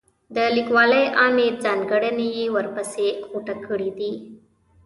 د 0.35 0.37
لیکوالۍ 0.55 1.03
عامې 1.19 1.47
ځانګړنې 1.63 2.27
یې 2.39 2.45
ورپسې 2.55 3.07
غوټه 3.29 3.55
کړي 3.65 3.89
دي. 3.99 4.11